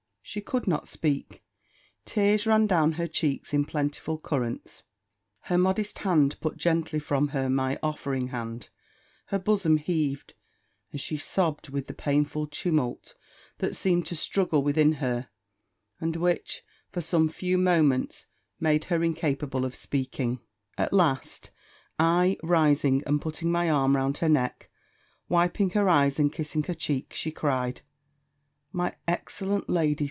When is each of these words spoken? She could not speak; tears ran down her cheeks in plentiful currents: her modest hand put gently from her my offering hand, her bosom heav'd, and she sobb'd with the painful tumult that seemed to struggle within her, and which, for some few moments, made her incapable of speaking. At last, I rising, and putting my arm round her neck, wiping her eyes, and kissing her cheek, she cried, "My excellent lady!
She 0.23 0.39
could 0.39 0.65
not 0.65 0.87
speak; 0.87 1.43
tears 2.05 2.47
ran 2.47 2.65
down 2.65 2.93
her 2.93 3.07
cheeks 3.07 3.53
in 3.53 3.65
plentiful 3.65 4.17
currents: 4.17 4.83
her 5.49 5.57
modest 5.57 5.97
hand 5.99 6.39
put 6.39 6.55
gently 6.55 6.99
from 6.99 7.29
her 7.29 7.49
my 7.49 7.77
offering 7.83 8.29
hand, 8.29 8.69
her 9.25 9.39
bosom 9.39 9.75
heav'd, 9.75 10.33
and 10.93 11.01
she 11.01 11.17
sobb'd 11.17 11.67
with 11.67 11.87
the 11.87 11.93
painful 11.93 12.47
tumult 12.47 13.13
that 13.57 13.75
seemed 13.75 14.05
to 14.05 14.15
struggle 14.15 14.63
within 14.63 14.93
her, 14.93 15.27
and 15.99 16.15
which, 16.15 16.63
for 16.91 17.01
some 17.01 17.27
few 17.27 17.57
moments, 17.57 18.25
made 18.57 18.85
her 18.85 19.03
incapable 19.03 19.65
of 19.65 19.75
speaking. 19.75 20.39
At 20.77 20.93
last, 20.93 21.51
I 21.99 22.37
rising, 22.41 23.03
and 23.05 23.21
putting 23.21 23.51
my 23.51 23.69
arm 23.69 23.97
round 23.97 24.19
her 24.19 24.29
neck, 24.29 24.69
wiping 25.27 25.71
her 25.71 25.89
eyes, 25.89 26.19
and 26.19 26.31
kissing 26.31 26.63
her 26.65 26.73
cheek, 26.75 27.11
she 27.13 27.31
cried, 27.31 27.81
"My 28.71 28.95
excellent 29.09 29.67
lady! 29.67 29.99